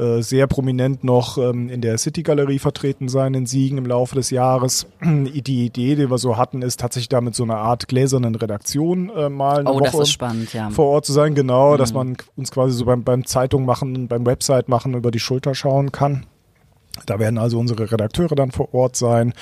[0.00, 4.14] äh, sehr prominent noch ähm, in der City Galerie vertreten sein in Siegen im Laufe
[4.14, 4.86] des Jahres.
[5.04, 9.28] Die Idee, die wir so hatten, ist tatsächlich damit so eine Art gläsernen Redaktion äh,
[9.28, 10.70] mal eine oh, Woche spannend, ja.
[10.70, 11.34] vor Ort zu sein.
[11.34, 11.78] Genau, mhm.
[11.78, 15.54] dass man uns quasi so beim, beim Zeitung machen, beim Website machen über die Schulter
[15.54, 16.24] schauen kann.
[17.06, 19.32] Da werden also unsere Redakteure dann vor Ort sein.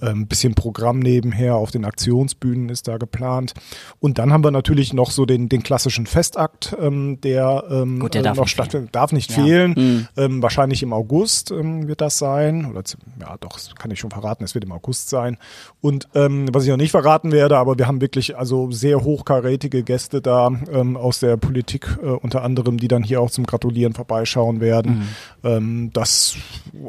[0.00, 3.54] Ein ähm, bisschen Programm nebenher auf den Aktionsbühnen ist da geplant.
[4.00, 8.14] Und dann haben wir natürlich noch so den, den klassischen Festakt, ähm, der, ähm, Gut,
[8.14, 8.94] der darf noch stattfindet.
[8.94, 9.42] Darf nicht ja.
[9.42, 9.74] fehlen.
[9.76, 10.08] Mhm.
[10.16, 12.66] Ähm, wahrscheinlich im August ähm, wird das sein.
[12.66, 12.82] Oder
[13.20, 15.36] ja, doch, das kann ich schon verraten, es wird im August sein.
[15.80, 19.82] Und ähm, was ich noch nicht verraten werde, aber wir haben wirklich also sehr hochkarätige
[19.82, 23.94] Gäste da ähm, aus der Politik, äh, unter anderem, die dann hier auch zum Gratulieren
[23.94, 25.08] vorbeischauen werden.
[25.42, 25.48] Mhm.
[25.48, 26.36] Ähm, das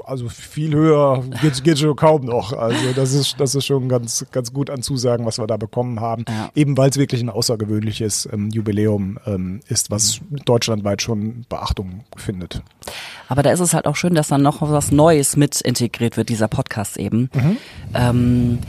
[0.06, 2.54] also viel höher geht, geht schon kaum noch.
[2.54, 6.00] Also das ist, das ist schon ganz, ganz gut an Zusagen, was wir da bekommen
[6.00, 6.26] haben.
[6.28, 6.50] Ja.
[6.54, 12.62] Eben weil es wirklich ein außergewöhnliches ähm, Jubiläum ähm, ist, was deutschlandweit schon Beachtung findet.
[13.28, 16.30] Aber da ist es halt auch schön, dass dann noch was Neues mit integriert wird,
[16.30, 17.30] dieser Podcast eben.
[17.34, 17.58] Mhm.
[17.94, 18.60] Ähm,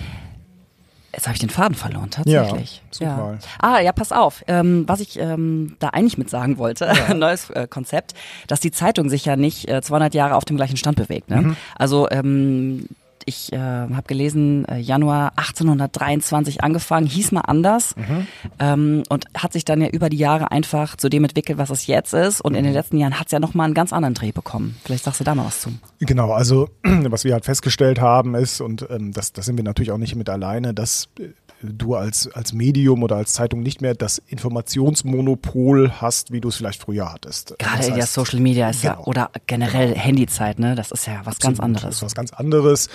[1.13, 2.83] Jetzt habe ich den Faden verloren, tatsächlich.
[3.01, 3.39] Ja, ja.
[3.59, 4.45] Ah, ja, pass auf.
[4.47, 7.15] Ähm, was ich ähm, da eigentlich mit sagen wollte, ja.
[7.15, 8.15] neues äh, Konzept,
[8.47, 11.29] dass die Zeitung sich ja nicht äh, 200 Jahre auf dem gleichen Stand bewegt.
[11.29, 11.43] Ne?
[11.43, 11.57] Mhm.
[11.77, 12.87] Also ähm,
[13.27, 18.27] ich äh, habe gelesen, äh, Januar 1823 angefangen, hieß mal anders mhm.
[18.59, 21.87] ähm, und hat sich dann ja über die Jahre einfach zu dem entwickelt, was es
[21.87, 22.41] jetzt ist.
[22.41, 22.77] Und in den mhm.
[22.77, 24.77] letzten Jahren hat es ja nochmal einen ganz anderen Dreh bekommen.
[24.85, 25.71] Vielleicht sagst du da mal was zu.
[26.01, 29.93] Genau, also was wir halt festgestellt haben ist, und ähm, das, das sind wir natürlich
[29.93, 31.29] auch nicht mit alleine, dass äh,
[31.63, 36.57] du als, als Medium oder als Zeitung nicht mehr das Informationsmonopol hast, wie du es
[36.57, 37.55] vielleicht früher hattest.
[37.59, 38.95] Gerade das heißt, ja Social Media ist genau.
[38.95, 40.75] ja, oder generell Handyzeit, ne?
[40.75, 41.85] Das ist ja was Absolut, ganz anderes.
[41.85, 42.89] Das ist was ganz anderes.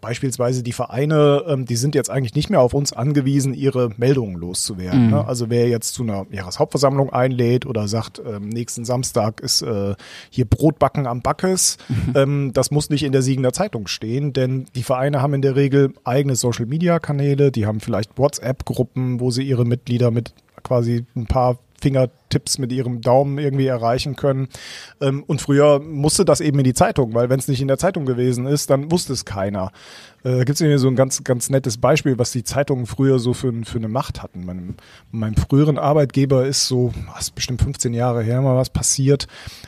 [0.00, 4.36] Beispielsweise die Vereine, ähm, die sind jetzt eigentlich nicht mehr auf uns angewiesen, ihre Meldungen
[4.36, 5.06] loszuwerden.
[5.06, 5.10] Mhm.
[5.10, 5.26] Ne?
[5.26, 9.94] Also wer jetzt zu einer Jahreshauptversammlung einlädt oder sagt, ähm, nächsten Samstag ist äh,
[10.30, 12.12] hier Brotbacken am Backes, mhm.
[12.14, 15.56] ähm, das muss nicht in der Siegener Zeitung stehen, denn die Vereine haben in der
[15.56, 20.32] Regel eigene Social-Media-Kanäle, die haben vielleicht WhatsApp-Gruppen, wo sie ihre Mitglieder mit
[20.62, 21.58] quasi ein paar
[22.28, 24.48] Fingertipps mit ihrem Daumen irgendwie erreichen können.
[25.00, 27.78] Ähm, und früher musste das eben in die Zeitung, weil wenn es nicht in der
[27.78, 29.72] Zeitung gewesen ist, dann wusste es keiner.
[30.24, 33.34] Äh, da gibt es so ein ganz, ganz nettes Beispiel, was die Zeitungen früher so
[33.34, 34.44] für, für eine Macht hatten.
[34.44, 34.74] Meinem,
[35.10, 39.26] meinem früheren Arbeitgeber ist so, was bestimmt 15 Jahre her mal was passiert.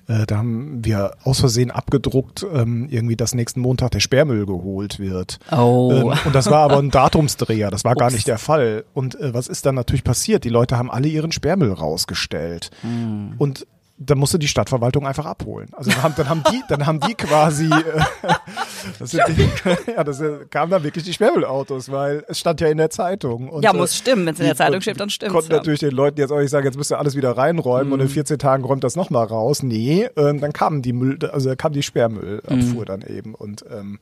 [0.08, 4.98] Äh, da haben wir aus Versehen abgedruckt, ähm, irgendwie, dass nächsten Montag der Sperrmüll geholt
[4.98, 5.38] wird.
[5.52, 5.92] Oh.
[5.92, 8.00] Ähm, und das war aber ein Datumsdreher, das war Ups.
[8.00, 8.84] gar nicht der Fall.
[8.92, 10.44] Und äh, was ist dann natürlich passiert?
[10.44, 12.49] Die Leute haben alle ihren Sperrmüll rausgestellt.
[12.82, 13.34] Mm.
[13.38, 13.66] Und
[14.02, 15.68] dann musste die Stadtverwaltung einfach abholen.
[15.72, 18.02] Also dann haben, dann haben die, dann haben die quasi, äh,
[18.98, 19.46] das sind die,
[19.90, 23.50] ja, das kamen dann wirklich die Sperrmüllautos, weil es stand ja in der Zeitung.
[23.50, 24.24] Und, ja, muss stimmen.
[24.24, 25.58] Wenn es in der Zeitung steht, dann stimmt Konnten ja.
[25.58, 27.92] natürlich den Leuten jetzt auch nicht sagen, jetzt müsst ihr alles wieder reinräumen mhm.
[27.92, 29.62] und in 14 Tagen räumt das nochmal raus.
[29.62, 32.86] Nee, äh, dann kamen die Müll, also kam die Sperrmüllabfuhr mhm.
[32.86, 33.98] dann eben und ähm,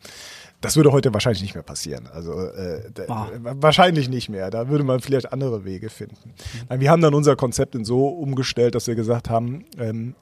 [0.60, 2.08] das würde heute wahrscheinlich nicht mehr passieren.
[2.12, 3.14] Also äh, oh.
[3.42, 4.50] wahrscheinlich nicht mehr.
[4.50, 6.34] Da würde man vielleicht andere Wege finden.
[6.68, 6.80] Mhm.
[6.80, 10.14] Wir haben dann unser Konzept in so umgestellt, dass wir gesagt haben, ähm,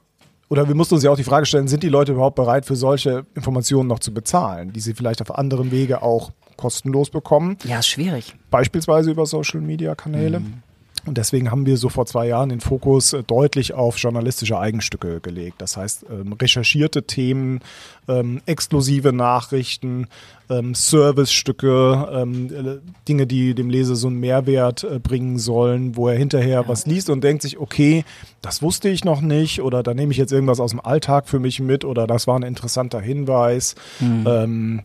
[0.49, 2.75] oder wir mussten uns ja auch die Frage stellen, sind die Leute überhaupt bereit, für
[2.75, 7.57] solche Informationen noch zu bezahlen, die sie vielleicht auf anderem Wege auch kostenlos bekommen?
[7.65, 8.35] Ja, ist schwierig.
[8.49, 10.39] Beispielsweise über Social-Media-Kanäle.
[10.39, 10.63] Mhm.
[11.07, 15.21] Und deswegen haben wir so vor zwei Jahren den Fokus äh, deutlich auf journalistische Eigenstücke
[15.21, 15.61] gelegt.
[15.61, 17.61] Das heißt, ähm, recherchierte Themen,
[18.09, 20.07] ähm, exklusive Nachrichten,
[20.49, 26.09] ähm, Servicestücke, ähm, äh, Dinge, die dem Leser so einen Mehrwert äh, bringen sollen, wo
[26.09, 26.67] er hinterher ja.
[26.67, 28.03] was liest und denkt sich, okay,
[28.41, 31.39] das wusste ich noch nicht oder da nehme ich jetzt irgendwas aus dem Alltag für
[31.39, 33.75] mich mit oder das war ein interessanter Hinweis.
[33.99, 34.83] Mhm.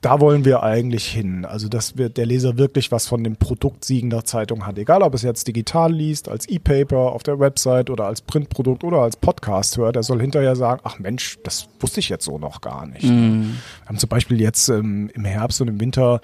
[0.00, 1.44] Da wollen wir eigentlich hin.
[1.44, 4.78] Also, dass wir, der Leser wirklich was von dem Produkt siegender Zeitung hat.
[4.78, 8.98] Egal, ob es jetzt digital liest, als E-Paper auf der Website oder als Printprodukt oder
[8.98, 12.62] als Podcast hört, er soll hinterher sagen, ach Mensch, das wusste ich jetzt so noch
[12.62, 13.04] gar nicht.
[13.04, 13.42] Mm.
[13.82, 16.22] Wir haben zum Beispiel jetzt ähm, im Herbst und im Winter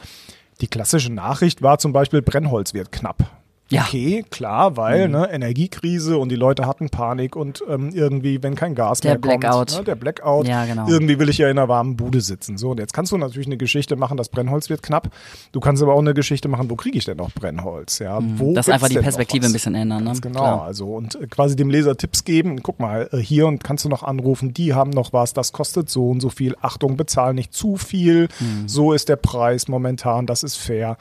[0.63, 3.36] die klassische Nachricht war zum Beispiel, Brennholz wird knapp.
[3.69, 3.83] Ja.
[3.83, 5.15] Okay, klar, weil mhm.
[5.15, 9.19] ne, Energiekrise und die Leute hatten Panik und ähm, irgendwie, wenn kein Gas der mehr
[9.19, 9.69] Blackout.
[9.69, 10.87] kommt, ne, der Blackout, ja, genau.
[10.89, 12.59] irgendwie will ich ja in einer warmen Bude sitzen.
[12.59, 15.11] So, und jetzt kannst du natürlich eine Geschichte machen, das Brennholz wird knapp.
[15.51, 17.99] Du kannst aber auch eine Geschichte machen, wo kriege ich denn noch Brennholz?
[17.99, 18.39] Ja, mhm.
[18.39, 20.05] wo das einfach die Perspektive ein bisschen ändern.
[20.05, 20.11] Ne?
[20.11, 20.63] Ganz genau, Klar.
[20.63, 22.63] also und äh, quasi dem Leser Tipps geben.
[22.63, 25.91] Guck mal, äh, hier und kannst du noch anrufen, die haben noch was, das kostet
[25.91, 26.55] so und so viel.
[26.61, 28.29] Achtung, bezahl nicht zu viel.
[28.39, 28.69] Mhm.
[28.69, 30.97] So ist der Preis momentan, das ist fair.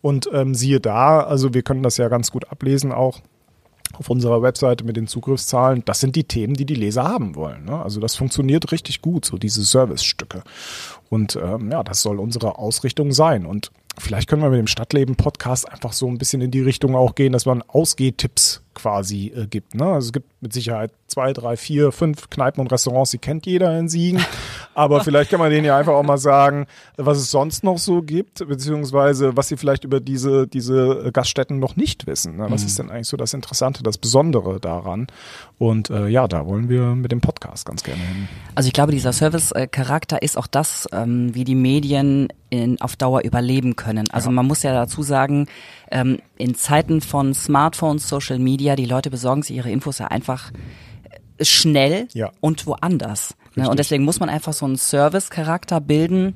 [0.00, 3.20] Und ähm, siehe da, also wir können das ja ganz gut ablesen auch
[3.94, 7.64] auf unserer Webseite mit den Zugriffszahlen, das sind die Themen, die die Leser haben wollen.
[7.64, 7.82] Ne?
[7.82, 10.42] Also das funktioniert richtig gut, so diese Servicestücke.
[11.08, 13.46] Und ähm, ja, das soll unsere Ausrichtung sein.
[13.46, 17.14] Und vielleicht können wir mit dem Stadtleben-Podcast einfach so ein bisschen in die Richtung auch
[17.14, 19.74] gehen, dass man Ausgehtipps quasi äh, gibt.
[19.74, 19.86] Ne?
[19.86, 23.76] Also es gibt mit Sicherheit zwei, drei, vier, fünf Kneipen und Restaurants, die kennt jeder
[23.78, 24.24] in Siegen.
[24.74, 26.66] Aber vielleicht kann man denen ja einfach auch mal sagen,
[26.96, 31.74] was es sonst noch so gibt, beziehungsweise was sie vielleicht über diese, diese Gaststätten noch
[31.76, 32.36] nicht wissen.
[32.36, 32.46] Ne?
[32.50, 32.66] Was mhm.
[32.66, 35.08] ist denn eigentlich so das Interessante, das Besondere daran?
[35.58, 38.28] Und äh, ja, da wollen wir mit dem Podcast ganz gerne hin.
[38.54, 43.22] Also ich glaube, dieser Service-Charakter ist auch das, ähm, wie die Medien in, auf Dauer
[43.24, 44.04] überleben können.
[44.12, 44.34] Also ja.
[44.34, 45.48] man muss ja dazu sagen,
[45.90, 50.52] ähm, in Zeiten von Smartphones, Social Media, die Leute besorgen sich ihre Infos ja einfach
[51.42, 52.30] schnell ja.
[52.40, 53.34] und woanders.
[53.54, 53.68] Ne?
[53.68, 56.34] Und deswegen muss man einfach so einen Service-Charakter bilden,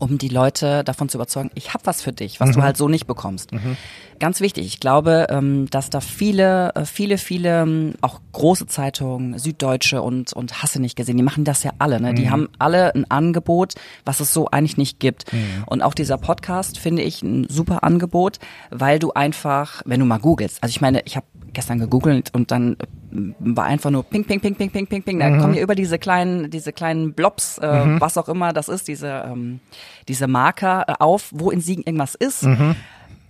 [0.00, 2.52] um die Leute davon zu überzeugen, ich habe was für dich, was mhm.
[2.54, 3.52] du halt so nicht bekommst.
[3.52, 3.76] Mhm.
[4.18, 9.38] Ganz wichtig, ich glaube, ähm, dass da viele, äh, viele, viele, ähm, auch große Zeitungen,
[9.38, 12.00] Süddeutsche und, und Hasse nicht gesehen, die machen das ja alle.
[12.00, 12.14] Ne?
[12.14, 12.30] Die mhm.
[12.30, 15.30] haben alle ein Angebot, was es so eigentlich nicht gibt.
[15.32, 15.64] Mhm.
[15.66, 18.38] Und auch dieser Podcast finde ich ein super Angebot,
[18.70, 22.50] weil du einfach, wenn du mal googelst, also ich meine, ich habe gestern gegoogelt und
[22.50, 22.76] dann
[23.10, 25.18] war einfach nur ping, ping, ping, ping, ping, ping, ping.
[25.18, 25.40] Da mhm.
[25.40, 28.00] kommen ja über diese kleinen, diese kleinen Blobs, äh, mhm.
[28.00, 29.60] was auch immer das ist, diese, ähm,
[30.08, 32.44] diese Marker äh, auf, wo in Siegen irgendwas ist.
[32.44, 32.76] Mhm.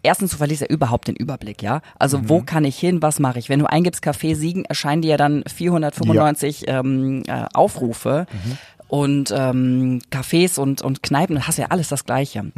[0.02, 1.82] Erstens, du verlierst ja überhaupt den Überblick, ja.
[1.98, 2.28] Also mhm.
[2.28, 3.48] wo kann ich hin, was mache ich?
[3.48, 6.80] Wenn du eingibst Café Siegen, erscheinen dir ja dann 495 ja.
[6.80, 8.58] ähm, äh, Aufrufe mhm.
[8.88, 12.50] und ähm, Cafés und, und Kneipen, hast ja alles das Gleiche.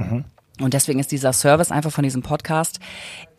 [0.62, 2.78] Und deswegen ist dieser Service einfach von diesem Podcast.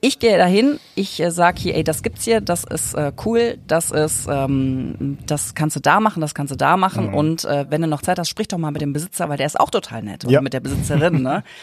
[0.02, 3.58] Ich gehe dahin, ich äh, sage hier, ey, das gibt's hier, das ist äh, cool,
[3.68, 7.08] das ist, ähm, das kannst du da machen, das kannst du da machen.
[7.08, 7.14] Mhm.
[7.14, 9.46] Und äh, wenn du noch Zeit hast, sprich doch mal mit dem Besitzer, weil der
[9.46, 10.26] ist auch total nett.
[10.30, 10.40] Ja.
[10.40, 11.44] Und mit der Besitzerin, ne?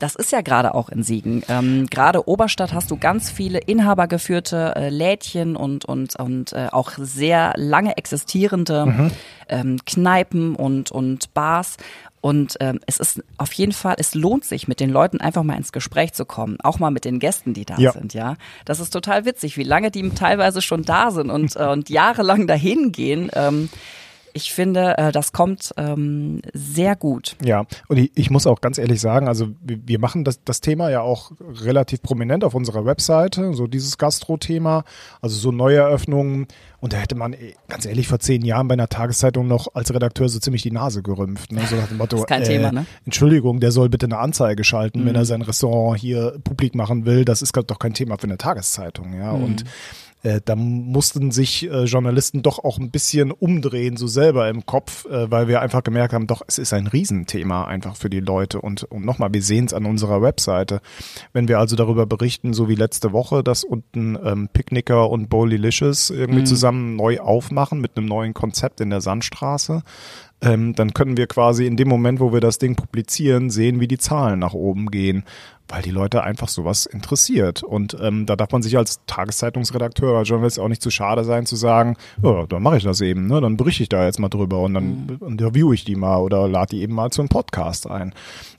[0.00, 1.42] Das ist ja gerade auch in Siegen.
[1.48, 6.92] Ähm, gerade Oberstadt hast du ganz viele inhabergeführte äh, Lädchen und und und äh, auch
[6.96, 9.10] sehr lange existierende mhm.
[9.50, 11.76] ähm, Kneipen und und Bars.
[12.20, 15.56] Und ähm, es ist auf jeden Fall, es lohnt sich, mit den Leuten einfach mal
[15.56, 17.92] ins Gespräch zu kommen, auch mal mit den Gästen, die da ja.
[17.92, 18.36] sind, ja.
[18.66, 22.46] Das ist total witzig, wie lange die teilweise schon da sind und, äh, und jahrelang
[22.46, 23.30] dahin gehen.
[23.34, 23.70] Ähm,
[24.32, 27.36] ich finde, äh, das kommt ähm, sehr gut.
[27.42, 30.90] Ja, und ich, ich, muss auch ganz ehrlich sagen, also wir, machen das, das Thema
[30.90, 34.84] ja auch relativ prominent auf unserer Webseite, so dieses Gastro-Thema,
[35.20, 36.46] also so Neueröffnungen.
[36.80, 37.36] Und da hätte man,
[37.68, 41.02] ganz ehrlich, vor zehn Jahren bei einer Tageszeitung noch als Redakteur so ziemlich die Nase
[41.02, 41.52] gerümpft.
[41.52, 41.60] Ne?
[41.68, 42.86] So nach dem Motto, ist kein äh, Thema, ne?
[43.04, 45.06] Entschuldigung, der soll bitte eine Anzeige schalten, mhm.
[45.06, 47.24] wenn er sein Restaurant hier publik machen will.
[47.24, 49.14] Das ist doch kein Thema für eine Tageszeitung.
[49.14, 49.44] Ja, mhm.
[49.44, 49.64] und
[50.22, 55.06] äh, da mussten sich äh, Journalisten doch auch ein bisschen umdrehen, so selber im Kopf,
[55.06, 58.60] äh, weil wir einfach gemerkt haben, doch, es ist ein Riesenthema einfach für die Leute.
[58.60, 60.80] Und, und nochmal, wir sehen es an unserer Webseite.
[61.32, 66.10] Wenn wir also darüber berichten, so wie letzte Woche, dass unten ähm, Picknicker und Bowlylicious
[66.10, 66.46] irgendwie mhm.
[66.46, 69.82] zusammen neu aufmachen mit einem neuen Konzept in der Sandstraße,
[70.42, 73.88] ähm, dann können wir quasi in dem Moment, wo wir das Ding publizieren, sehen, wie
[73.88, 75.24] die Zahlen nach oben gehen,
[75.68, 77.62] weil die Leute einfach sowas interessiert.
[77.62, 81.46] Und ähm, da darf man sich als Tageszeitungsredakteur oder Journalist auch nicht zu schade sein,
[81.46, 83.40] zu sagen, ja, dann mache ich das eben, ne?
[83.40, 85.28] dann berichte ich da jetzt mal drüber und dann mhm.
[85.28, 88.14] interviewe ich die mal oder lade die eben mal zu einem Podcast ein.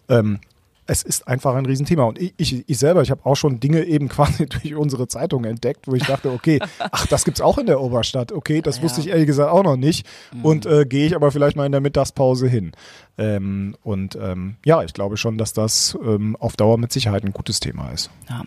[0.07, 0.39] Ähm,
[0.87, 2.03] es ist einfach ein Riesenthema.
[2.03, 5.45] Und ich, ich, ich selber, ich habe auch schon Dinge eben quasi durch unsere Zeitung
[5.45, 8.31] entdeckt, wo ich dachte, okay, ach, das gibt's auch in der Oberstadt.
[8.31, 8.83] Okay, das ja.
[8.83, 10.05] wusste ich ehrlich gesagt auch noch nicht.
[10.33, 10.45] Mhm.
[10.45, 12.71] Und äh, gehe ich aber vielleicht mal in der Mittagspause hin.
[13.17, 17.33] Ähm, und ähm, ja, ich glaube schon, dass das ähm, auf Dauer mit Sicherheit ein
[17.33, 18.09] gutes Thema ist.
[18.29, 18.43] Ja.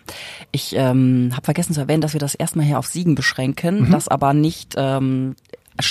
[0.53, 3.91] Ich ähm, habe vergessen zu erwähnen, dass wir das erstmal hier auf Siegen beschränken, mhm.
[3.91, 5.37] das aber nicht ähm,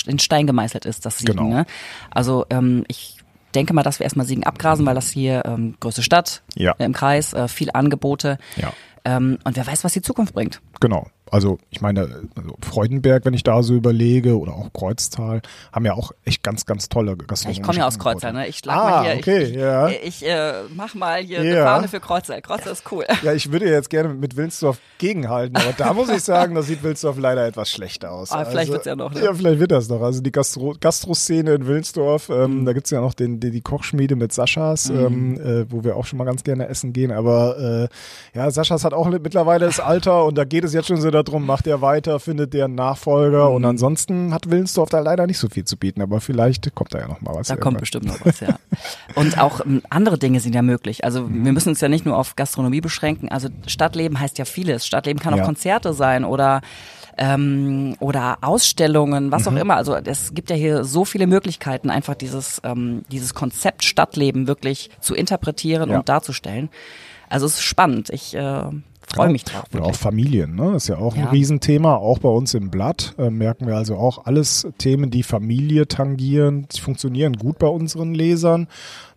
[0.05, 1.37] in Stein gemeißelt ist, das Siegen.
[1.37, 1.49] Genau.
[1.49, 1.65] Ne?
[2.11, 3.22] Also ähm, ich
[3.53, 6.73] denke mal, dass wir erstmal Siegen abgrasen, weil das hier ähm, größte Stadt ja.
[6.77, 8.37] äh, im Kreis, äh, viel Angebote.
[8.55, 8.73] Ja.
[9.05, 10.61] Ähm, und wer weiß, was die Zukunft bringt.
[10.79, 11.07] Genau.
[11.33, 12.01] Also ich meine,
[12.35, 15.41] also Freudenberg, wenn ich da so überlege, oder auch Kreuztal,
[15.71, 17.59] haben ja auch echt ganz, ganz tolle Gastronomie.
[17.59, 18.47] Ich komme ja aus Kreuztal, ne?
[18.47, 19.87] Ich schlag ah, mal hier, okay, ich, ja.
[19.87, 21.53] ich, ich äh, mach mal hier ja.
[21.53, 22.39] eine Fahne für Kreuztal.
[22.43, 23.05] Kreuztal ist cool.
[23.23, 26.83] Ja, ich würde jetzt gerne mit Wilnsdorf gegenhalten, aber da muss ich sagen, da sieht
[26.83, 28.31] Wilnsdorf leider etwas schlechter aus.
[28.31, 29.23] Aber ah, vielleicht also, wird's ja noch, ne?
[29.23, 30.03] Ja, vielleicht wird das noch.
[30.03, 32.65] Also die Gastro Gastroszene in Wilnsdorf, ähm, mhm.
[32.65, 34.99] da gibt's ja noch den, die, die Kochschmiede mit Saschas, mhm.
[34.99, 37.89] ähm, äh, wo wir auch schon mal ganz gerne essen gehen, aber
[38.33, 41.09] äh, ja, Saschas hat auch mittlerweile das Alter und da geht es jetzt schon so
[41.09, 43.55] darum, macht er weiter findet der Nachfolger mhm.
[43.55, 46.99] und ansonsten hat Willensdorf da leider nicht so viel zu bieten, aber vielleicht kommt da
[46.99, 47.47] ja noch mal was.
[47.47, 48.57] Da kommt bestimmt noch was, ja.
[49.15, 51.03] und auch ähm, andere Dinge sind ja möglich.
[51.03, 51.45] Also mhm.
[51.45, 53.29] wir müssen uns ja nicht nur auf Gastronomie beschränken.
[53.29, 54.85] Also Stadtleben heißt ja vieles.
[54.85, 55.45] Stadtleben kann auch ja.
[55.45, 56.61] Konzerte sein oder
[57.17, 59.57] ähm, oder Ausstellungen, was mhm.
[59.57, 59.75] auch immer.
[59.75, 64.89] Also es gibt ja hier so viele Möglichkeiten, einfach dieses, ähm, dieses Konzept Stadtleben wirklich
[64.99, 65.97] zu interpretieren ja.
[65.97, 66.69] und darzustellen.
[67.29, 68.09] Also es ist spannend.
[68.09, 68.63] Ich äh,
[69.13, 69.63] freue mich drauf.
[69.73, 70.71] Oder auch Familien, ne?
[70.73, 71.23] Das ist ja auch ja.
[71.23, 73.15] ein Riesenthema, auch bei uns im Blatt.
[73.17, 78.13] Äh, merken wir also auch alles Themen, die Familie tangieren, die funktionieren gut bei unseren
[78.13, 78.67] Lesern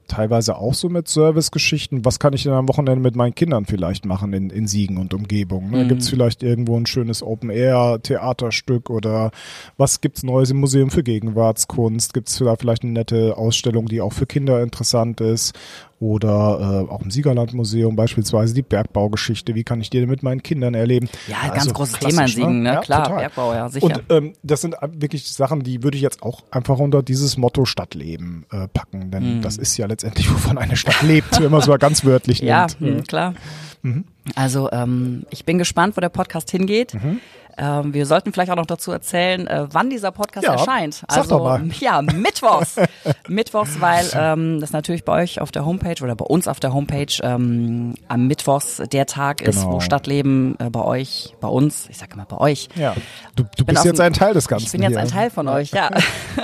[0.07, 2.05] teilweise auch so mit Servicegeschichten.
[2.05, 5.15] Was kann ich denn am Wochenende mit meinen Kindern vielleicht machen in, in Siegen und
[5.15, 5.71] Umgebung?
[5.71, 5.85] Ne?
[5.85, 5.89] Mhm.
[5.89, 9.31] Gibt es vielleicht irgendwo ein schönes Open-Air-Theaterstück oder
[9.77, 12.15] was gibt's Neues im Museum für Gegenwartskunst?
[12.15, 15.55] Gibt es da vielleicht eine nette Ausstellung, die auch für Kinder interessant ist?
[15.99, 19.55] Oder äh, auch im Siegerlandmuseum beispielsweise die Bergbaugeschichte.
[19.55, 21.09] Wie kann ich die denn mit meinen Kindern erleben?
[21.27, 22.75] Ja, also, ganz großes Thema in Siegen, ne?
[22.75, 23.19] Ja, Klar, total.
[23.21, 23.87] Bergbau, ja, sicher.
[23.87, 27.65] Und ähm, das sind wirklich Sachen, die würde ich jetzt auch einfach unter dieses Motto
[27.65, 29.11] Stadtleben äh, packen.
[29.11, 29.43] Denn mhm.
[29.43, 32.51] das ist ja letztendlich, wovon eine Stadt lebt, wenn man es mal ganz wörtlich nimmt.
[32.51, 33.35] Ja, mh, klar.
[33.81, 34.05] Mhm.
[34.35, 36.93] Also ähm, ich bin gespannt, wo der Podcast hingeht.
[36.93, 37.21] Mhm.
[37.59, 41.03] Ähm, wir sollten vielleicht auch noch dazu erzählen, äh, wann dieser Podcast ja, erscheint.
[41.09, 41.67] Also sag doch mal.
[41.81, 42.77] ja, mittwochs.
[43.29, 46.75] mittwochs, weil ähm, das natürlich bei euch auf der Homepage oder bei uns auf der
[46.75, 49.75] Homepage ähm, am Mittwochs der Tag ist, genau.
[49.75, 52.69] wo Stadtleben äh, bei euch, bei uns, ich sage immer bei euch.
[52.75, 52.95] Ja.
[53.37, 54.67] Du, du bist jetzt ein Teil des Ganzen.
[54.67, 55.01] Ich bin jetzt hier.
[55.01, 55.89] ein Teil von euch, ja.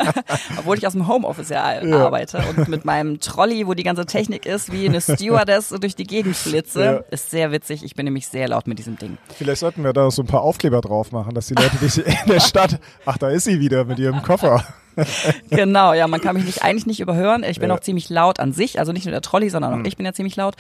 [0.59, 4.07] Obwohl ich aus dem Homeoffice ja, ja, arbeite und mit meinem Trolley, wo die ganze
[4.07, 6.93] Technik ist, wie eine Stewardess durch die Gegend flitze, ja.
[7.11, 7.85] ist sehr witzig.
[7.85, 9.19] Ich bin nämlich sehr laut mit diesem Ding.
[9.37, 11.99] Vielleicht sollten wir da so ein paar Aufkleber drauf drauf machen, dass die Leute dich
[11.99, 14.65] in der Stadt, ach, da ist sie wieder mit ihrem Koffer.
[15.51, 17.45] genau, ja, man kann mich nicht, eigentlich nicht überhören.
[17.45, 17.75] Ich bin ja.
[17.75, 19.85] auch ziemlich laut an sich, also nicht nur der Trolley, sondern auch mhm.
[19.85, 20.55] ich bin ja ziemlich laut.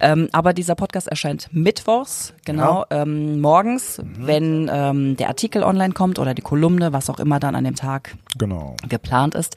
[0.00, 3.02] Ähm, aber dieser Podcast erscheint mittwochs, genau, ja.
[3.02, 4.26] ähm, morgens, mhm.
[4.26, 7.76] wenn ähm, der Artikel online kommt oder die Kolumne, was auch immer dann an dem
[7.76, 8.76] Tag genau.
[8.88, 9.56] geplant ist.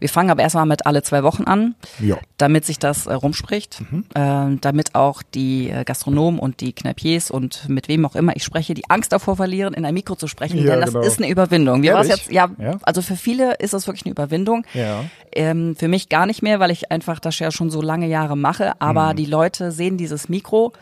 [0.00, 2.18] Wir fangen aber erstmal mit alle zwei Wochen an, ja.
[2.36, 4.04] damit sich das äh, rumspricht, mhm.
[4.14, 8.44] äh, damit auch die äh, Gastronomen und die Kneipiers und mit wem auch immer ich
[8.44, 11.04] spreche, die Angst davor verlieren, in ein Mikro zu sprechen, denn das genau.
[11.04, 11.82] ist eine Überwindung.
[11.82, 12.30] Wie war jetzt?
[12.30, 14.64] Ja, ja, also für viele ist das wirklich eine Überwindung.
[14.74, 15.04] Ja.
[15.32, 18.36] Ähm, für mich gar nicht mehr, weil ich einfach das ja schon so lange Jahre
[18.36, 19.16] mache, aber mhm.
[19.16, 20.72] die Leute sehen dieses Mikro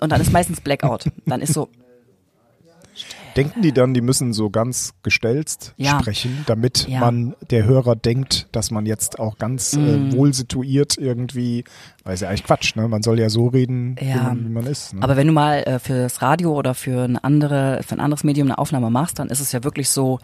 [0.00, 1.04] und dann ist meistens Blackout.
[1.26, 1.68] Dann ist so,
[3.36, 6.00] Denken die dann, die müssen so ganz gestelzt ja.
[6.00, 7.00] sprechen, damit ja.
[7.00, 9.78] man der Hörer denkt, dass man jetzt auch ganz mm.
[9.78, 10.12] äh, mhm.
[10.16, 11.64] wohl situiert irgendwie,
[12.04, 12.88] weil es ja eigentlich Quatsch, ne?
[12.88, 14.06] Man soll ja so reden, ja.
[14.06, 14.94] Wie, man, wie, man, ist.
[14.94, 15.02] Ne?
[15.02, 18.48] Aber wenn du mal äh, fürs Radio oder für eine andere, für ein anderes Medium
[18.48, 20.18] eine Aufnahme machst, dann ist es ja wirklich so,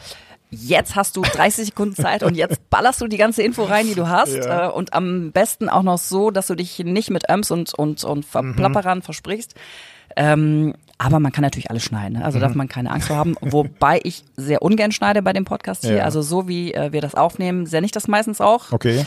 [0.51, 3.95] jetzt hast du 30 Sekunden Zeit und jetzt ballerst du die ganze Info rein, die
[3.95, 4.35] du hast.
[4.35, 4.69] Ja.
[4.69, 8.05] Äh, und am besten auch noch so, dass du dich nicht mit Öms und, und,
[8.05, 9.03] und Verplapperern mhm.
[9.03, 9.55] versprichst.
[10.17, 12.19] Ähm, aber man kann natürlich alles schneiden.
[12.19, 12.25] Ne?
[12.25, 12.43] Also mhm.
[12.43, 13.37] darf man keine Angst vor haben.
[13.41, 15.97] Wobei ich sehr ungern schneide bei dem Podcast hier.
[15.97, 16.05] Ja.
[16.05, 18.73] Also so wie äh, wir das aufnehmen, sende ich das meistens auch.
[18.73, 19.05] Okay.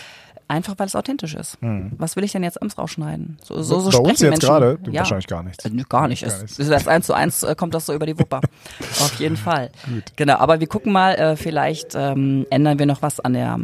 [0.49, 1.61] Einfach weil es authentisch ist.
[1.61, 1.91] Mhm.
[1.99, 3.37] Was will ich denn jetzt Öms rausschneiden?
[3.43, 4.79] So, so, so Bei uns jetzt gerade?
[4.87, 5.01] Ja.
[5.01, 5.63] Wahrscheinlich gar nichts.
[5.63, 6.25] Äh, gar nicht.
[6.25, 6.43] Gar.
[6.43, 8.41] Ist das eins zu eins äh, kommt das so über die Wupper.
[8.99, 9.69] Auf jeden Fall.
[9.85, 10.05] Gut.
[10.15, 13.59] Genau, aber wir gucken mal, äh, vielleicht ähm, ändern wir noch was an der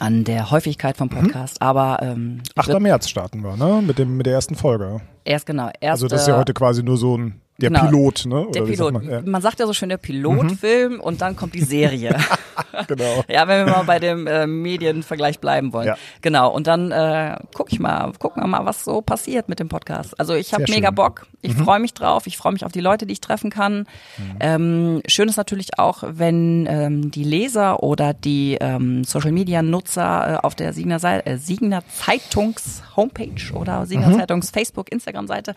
[0.00, 1.20] an der Häufigkeit vom mhm.
[1.20, 1.60] Podcast.
[1.60, 1.66] Mhm.
[1.66, 2.80] Aber ähm, 8.
[2.80, 3.80] März starten wir, ne?
[3.80, 5.00] Mit dem mit der ersten Folge.
[5.24, 5.70] Erst genau.
[5.80, 7.86] Erst, also das ist ja heute quasi nur so ein der genau.
[7.86, 8.40] Pilot, ne?
[8.40, 8.92] Oder der Pilot.
[8.92, 9.08] Man?
[9.08, 9.22] Ja.
[9.22, 11.00] man, sagt ja so schön der Pilotfilm mhm.
[11.00, 12.16] und dann kommt die Serie.
[12.88, 13.24] genau.
[13.28, 15.88] Ja, wenn wir mal bei dem äh, Medienvergleich bleiben wollen.
[15.88, 15.96] Ja.
[16.20, 16.50] Genau.
[16.50, 20.18] Und dann äh, guck ich mal, gucken wir mal, was so passiert mit dem Podcast.
[20.18, 21.26] Also ich habe mega Bock.
[21.42, 21.64] Ich mhm.
[21.64, 22.26] freue mich drauf.
[22.26, 23.86] Ich freue mich auf die Leute, die ich treffen kann.
[24.18, 24.36] Mhm.
[24.40, 30.34] Ähm, schön ist natürlich auch, wenn ähm, die Leser oder die ähm, Social Media Nutzer
[30.34, 34.18] äh, auf der Siegner, äh, Siegner Zeitungs Homepage oder Siegner mhm.
[34.18, 35.54] Zeitungs Facebook, Instagram Seite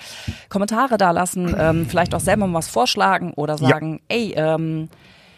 [0.49, 1.55] Kommentare da lassen.
[1.57, 4.17] Ähm, vielleicht auch selber mal was vorschlagen oder sagen, ja.
[4.17, 4.89] ey, ähm,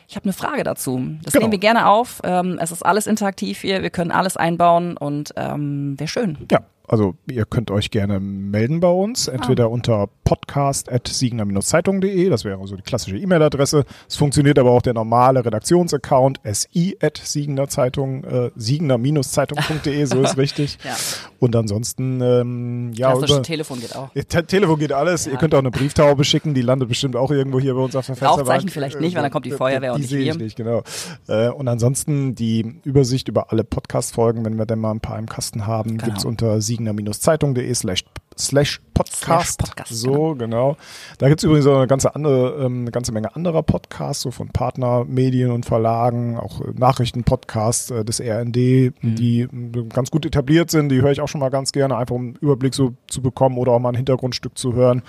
[0.07, 1.01] ich habe eine Frage dazu.
[1.23, 1.43] Das genau.
[1.43, 2.19] nehmen wir gerne auf.
[2.23, 6.37] Ähm, es ist alles interaktiv hier, wir können alles einbauen und ähm, wäre schön.
[6.51, 9.67] Ja, also ihr könnt euch gerne melden bei uns, entweder ah.
[9.67, 13.85] unter podcast.siegner-zeitung.de, das wäre so die klassische E-Mail-Adresse.
[14.07, 20.77] Es funktioniert aber auch der normale Redaktionsaccount si.siegner-zeitung, äh, siegner-zeitung.de, so ist richtig.
[20.83, 20.95] ja.
[21.39, 23.15] Und ansonsten, ähm, ja.
[23.15, 24.09] Über, Telefon geht auch.
[24.13, 25.25] Te Telefon geht alles.
[25.25, 25.33] Ja.
[25.33, 28.07] Ihr könnt auch eine Brieftaube schicken, die landet bestimmt auch irgendwo hier bei uns auf
[28.07, 28.47] der Fensterbank.
[28.47, 30.29] Rauchzeichen vielleicht nicht, weil dann kommt die Feuerwehr die, die und nicht.
[30.29, 30.83] Ich nicht, genau.
[31.27, 35.27] Äh, und ansonsten die Übersicht über alle Podcast-Folgen, wenn wir denn mal ein paar im
[35.27, 36.05] Kasten haben, genau.
[36.05, 38.05] gibt's unter siegner siegner-zeitung.de slash
[38.37, 39.59] slash Podcast.
[39.59, 39.93] Podcast.
[39.93, 40.77] So, genau.
[41.17, 44.31] Da gibt es übrigens auch eine ganze andere, ähm, eine ganze Menge anderer Podcasts, so
[44.31, 48.93] von Partnermedien und Verlagen, auch Nachrichtenpodcasts äh, des RND, mhm.
[49.01, 49.47] die äh,
[49.89, 50.89] ganz gut etabliert sind.
[50.89, 53.57] Die höre ich auch schon mal ganz gerne, einfach um einen Überblick so zu bekommen
[53.57, 55.01] oder auch mal ein Hintergrundstück zu hören.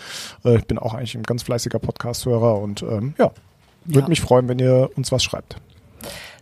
[0.44, 3.30] Äh, ich bin auch eigentlich ein ganz fleißiger Podcast-Hörer und ähm, ja,
[3.84, 4.08] würde ja.
[4.08, 5.56] mich freuen, wenn ihr uns was schreibt.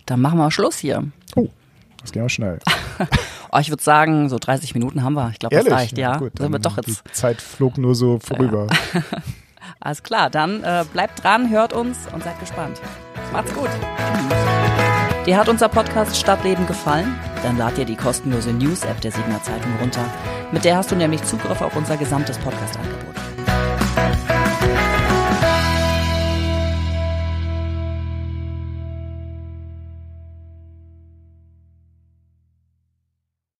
[0.05, 1.03] Dann machen wir Schluss hier.
[1.35, 1.49] Oh,
[2.01, 2.59] das geht auch schnell.
[3.51, 5.31] Oh, ich würde sagen, so 30 Minuten haben wir.
[5.31, 6.11] Ich glaube, das reicht, ja.
[6.11, 6.17] ja.
[6.17, 7.03] Gut, sind wir doch jetzt.
[7.07, 8.67] Die Zeit flog nur so vorüber.
[8.93, 9.01] Ja.
[9.79, 12.79] Alles klar, dann äh, bleibt dran, hört uns und seid gespannt.
[13.33, 13.69] Macht's gut.
[15.25, 17.15] Dir hat unser Podcast Stadtleben gefallen?
[17.43, 20.03] Dann lad dir die kostenlose News-App der Signer Zeitung runter.
[20.51, 23.08] Mit der hast du nämlich Zugriff auf unser gesamtes Podcast-Angebot.